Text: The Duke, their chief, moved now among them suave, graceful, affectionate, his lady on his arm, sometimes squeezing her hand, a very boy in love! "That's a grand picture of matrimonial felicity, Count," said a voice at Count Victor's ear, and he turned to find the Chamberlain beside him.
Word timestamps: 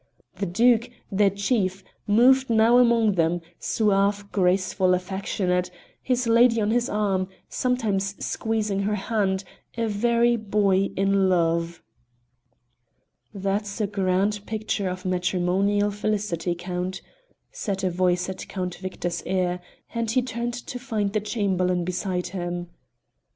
The 0.37 0.47
Duke, 0.47 0.89
their 1.11 1.29
chief, 1.29 1.83
moved 2.07 2.49
now 2.49 2.79
among 2.79 3.11
them 3.11 3.39
suave, 3.59 4.31
graceful, 4.31 4.95
affectionate, 4.95 5.69
his 6.01 6.25
lady 6.25 6.59
on 6.59 6.71
his 6.71 6.89
arm, 6.89 7.27
sometimes 7.49 8.15
squeezing 8.17 8.79
her 8.79 8.95
hand, 8.95 9.43
a 9.77 9.87
very 9.87 10.37
boy 10.37 10.89
in 10.97 11.29
love! 11.29 11.83
"That's 13.31 13.79
a 13.79 13.85
grand 13.85 14.43
picture 14.47 14.89
of 14.89 15.05
matrimonial 15.05 15.91
felicity, 15.91 16.55
Count," 16.55 17.03
said 17.51 17.83
a 17.83 17.91
voice 17.91 18.27
at 18.27 18.47
Count 18.47 18.73
Victor's 18.77 19.21
ear, 19.27 19.59
and 19.93 20.09
he 20.09 20.23
turned 20.23 20.55
to 20.55 20.79
find 20.79 21.13
the 21.13 21.21
Chamberlain 21.21 21.83
beside 21.85 22.25
him. 22.29 22.69